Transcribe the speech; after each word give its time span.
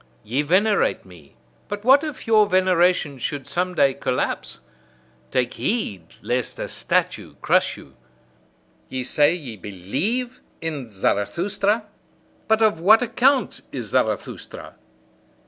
Ye 0.23 0.41
venerate 0.41 1.05
me; 1.05 1.35
but 1.67 1.83
what 1.85 2.03
if 2.03 2.25
your 2.25 2.47
veneration 2.49 3.19
should 3.19 3.45
some 3.45 3.75
day 3.75 3.93
collapse? 3.93 4.61
Take 5.29 5.53
heed 5.53 6.01
lest 6.23 6.57
a 6.57 6.67
statue 6.69 7.35
crush 7.41 7.77
you! 7.77 7.95
Ye 8.89 9.03
say, 9.03 9.35
ye 9.35 9.57
believe 9.57 10.39
in 10.59 10.91
Zarathustra? 10.91 11.85
But 12.47 12.63
of 12.63 12.79
what 12.79 13.03
account 13.03 13.61
is 13.71 13.89
Zarathustra! 13.89 14.73